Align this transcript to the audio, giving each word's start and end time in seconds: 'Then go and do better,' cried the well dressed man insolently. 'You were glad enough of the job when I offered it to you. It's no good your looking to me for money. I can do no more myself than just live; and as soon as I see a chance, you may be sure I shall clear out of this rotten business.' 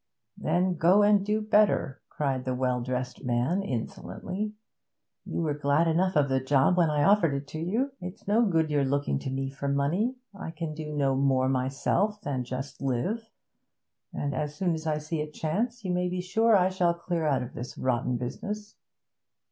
'Then 0.35 0.77
go 0.77 1.03
and 1.03 1.23
do 1.23 1.39
better,' 1.41 2.01
cried 2.09 2.43
the 2.43 2.55
well 2.55 2.81
dressed 2.81 3.23
man 3.23 3.61
insolently. 3.61 4.51
'You 5.25 5.43
were 5.43 5.53
glad 5.53 5.87
enough 5.87 6.15
of 6.15 6.27
the 6.27 6.39
job 6.39 6.75
when 6.75 6.89
I 6.89 7.03
offered 7.03 7.35
it 7.35 7.45
to 7.49 7.59
you. 7.59 7.91
It's 8.01 8.27
no 8.27 8.43
good 8.43 8.71
your 8.71 8.83
looking 8.83 9.19
to 9.19 9.29
me 9.29 9.51
for 9.51 9.67
money. 9.67 10.15
I 10.33 10.49
can 10.49 10.73
do 10.73 10.91
no 10.91 11.15
more 11.15 11.47
myself 11.47 12.19
than 12.21 12.43
just 12.43 12.81
live; 12.81 13.29
and 14.11 14.33
as 14.33 14.55
soon 14.55 14.73
as 14.73 14.87
I 14.87 14.97
see 14.97 15.21
a 15.21 15.29
chance, 15.29 15.85
you 15.85 15.91
may 15.91 16.09
be 16.09 16.19
sure 16.19 16.57
I 16.57 16.69
shall 16.69 16.95
clear 16.95 17.27
out 17.27 17.43
of 17.43 17.53
this 17.53 17.77
rotten 17.77 18.17
business.' 18.17 18.75